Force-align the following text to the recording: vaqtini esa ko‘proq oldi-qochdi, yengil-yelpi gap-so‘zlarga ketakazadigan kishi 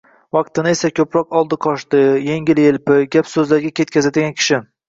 vaqtini 0.35 0.71
esa 0.77 0.89
ko‘proq 0.99 1.37
oldi-qochdi, 1.41 2.01
yengil-yelpi 2.31 2.99
gap-so‘zlarga 3.17 3.73
ketakazadigan 3.83 4.39
kishi 4.43 4.61